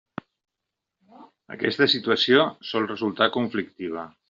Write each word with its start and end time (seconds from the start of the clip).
Aquesta 1.57 1.89
situació 1.95 2.47
sol 2.71 2.89
resultar 2.95 3.31
conflictiva. 3.39 4.11